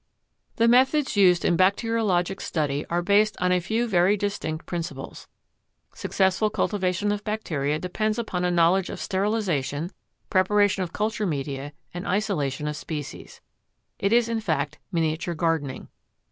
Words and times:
The 0.55 0.67
methods 0.67 1.15
used 1.15 1.45
in 1.45 1.55
bacteriologic 1.55 2.41
study 2.41 2.87
are 2.87 3.03
based 3.03 3.37
on 3.39 3.51
a 3.51 3.59
few 3.59 3.87
very 3.87 4.17
distinct 4.17 4.65
principles. 4.65 5.27
Successful 5.93 6.49
cultivation 6.49 7.11
of 7.11 7.23
bacteria 7.23 7.77
depends 7.77 8.17
upon 8.17 8.43
a 8.43 8.49
knowledge 8.49 8.89
of 8.89 8.99
sterilization, 8.99 9.91
preparation 10.31 10.81
of 10.81 10.91
culture 10.91 11.27
media 11.27 11.71
and 11.93 12.07
isolation 12.07 12.67
of 12.67 12.77
species. 12.77 13.41
It 13.99 14.11
is 14.11 14.27
in 14.27 14.39
fact 14.39 14.79
miniature 14.91 15.35
gardening. 15.35 15.87